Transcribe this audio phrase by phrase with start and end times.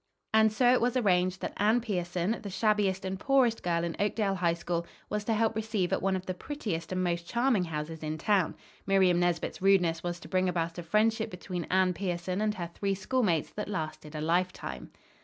[0.33, 4.33] And so it was arranged that Anne Pierson, the shabbiest and poorest girl in Oakdale
[4.33, 8.01] High School, was to help receive at one of the prettiest and most charming houses
[8.01, 8.55] in town.
[8.87, 12.95] Miriam Nesbit's rudeness was to bring about a friendship between Anne Pierson and her three
[12.95, 14.89] schoolmates that lasted a lifetime.